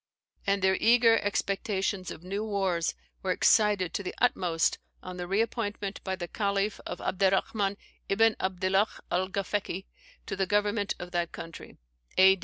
And 0.47 0.63
their 0.63 0.77
eager 0.81 1.19
expectations 1.19 2.09
of 2.09 2.23
new 2.23 2.43
wars 2.43 2.95
were 3.21 3.29
excited 3.29 3.93
to 3.93 4.01
the 4.01 4.15
utmost 4.17 4.79
on 5.03 5.17
the 5.17 5.27
re 5.27 5.41
appointment 5.41 6.03
by 6.03 6.15
the 6.15 6.27
Caliph 6.27 6.79
of 6.87 6.97
Abderrahman 6.97 7.77
Ibn 8.09 8.35
Abdillah 8.39 8.87
Alghafeki 9.11 9.85
to 10.25 10.35
the 10.35 10.47
government 10.47 10.95
of 10.97 11.11
that 11.11 11.31
country, 11.31 11.77
A. 12.17 12.39